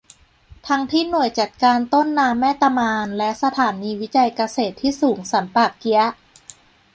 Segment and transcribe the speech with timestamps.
[0.67, 6.07] ทั้งที่หน่วยจัดการต้นน้ำแม่ตะมาน และสถานีวิจัยเกษตรที่สูงสันป่าเกี๊ยะ